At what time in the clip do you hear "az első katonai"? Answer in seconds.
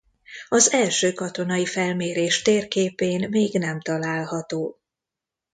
0.49-1.65